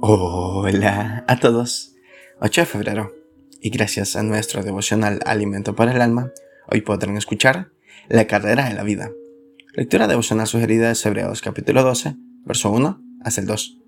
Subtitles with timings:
[0.00, 1.94] Hola a todos.
[2.40, 3.12] 8 de febrero.
[3.60, 6.32] Y gracias a nuestro devocional Alimento para el Alma,
[6.70, 7.72] hoy podrán escuchar
[8.08, 9.10] La carrera de la vida.
[9.74, 13.78] Lectura devocional sugerida es Hebreos capítulo 12, verso 1 hasta el 2.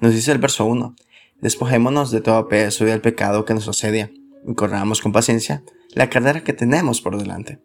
[0.00, 0.96] Nos dice el verso 1.
[1.40, 4.10] Despojémonos de todo peso y del pecado que nos asedia
[4.46, 5.62] y corramos con paciencia
[5.94, 7.60] la carrera que tenemos por delante.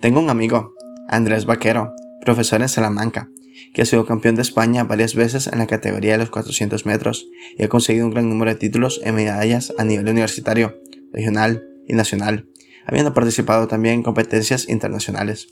[0.00, 0.74] Tengo un amigo,
[1.08, 3.28] Andrés Vaquero, profesor en Salamanca,
[3.74, 7.28] que ha sido campeón de España varias veces en la categoría de los 400 metros
[7.56, 10.80] y ha conseguido un gran número de títulos en medallas a nivel universitario,
[11.12, 12.48] regional y nacional,
[12.86, 15.48] habiendo participado también en competencias internacionales.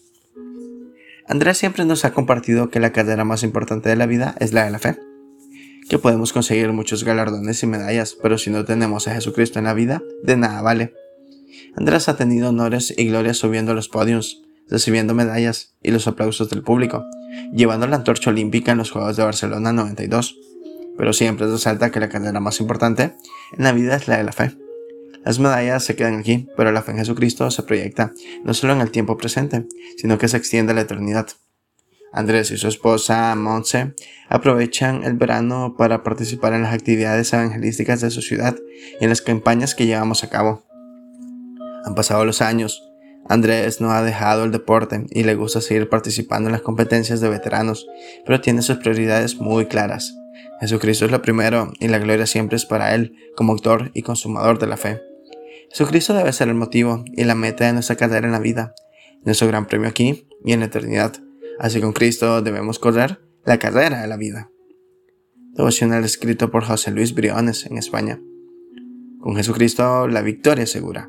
[1.29, 4.65] Andrés siempre nos ha compartido que la carrera más importante de la vida es la
[4.65, 4.99] de la fe,
[5.89, 9.75] que podemos conseguir muchos galardones y medallas, pero si no tenemos a Jesucristo en la
[9.75, 10.95] vida, de nada vale.
[11.77, 16.63] Andrés ha tenido honores y glorias subiendo los podios, recibiendo medallas y los aplausos del
[16.63, 17.05] público,
[17.53, 20.37] llevando la antorcha olímpica en los Juegos de Barcelona 92.
[20.97, 23.15] Pero siempre resalta que la carrera más importante
[23.53, 24.53] en la vida es la de la fe.
[25.25, 28.13] Las medallas se quedan aquí, pero la fe en Jesucristo se proyecta
[28.45, 31.27] no solo en el tiempo presente, sino que se extiende a la eternidad.
[32.13, 33.95] Andrés y su esposa Montse
[34.29, 38.57] aprovechan el verano para participar en las actividades evangelísticas de su ciudad
[39.01, 40.65] y en las campañas que llevamos a cabo.
[41.85, 42.83] Han pasado los años,
[43.29, 47.29] Andrés no ha dejado el deporte y le gusta seguir participando en las competencias de
[47.29, 47.87] veteranos,
[48.25, 50.15] pero tiene sus prioridades muy claras.
[50.61, 54.59] Jesucristo es lo primero y la gloria siempre es para Él como autor y consumador
[54.59, 55.01] de la fe.
[55.71, 58.75] Jesucristo debe ser el motivo y la meta de nuestra carrera en la vida,
[59.25, 61.15] nuestro gran premio aquí y en la eternidad.
[61.59, 64.51] Así con Cristo debemos correr la carrera de la vida.
[65.53, 68.21] Devocional escrito por José Luis Briones en España.
[69.21, 71.09] Con Jesucristo la victoria es segura.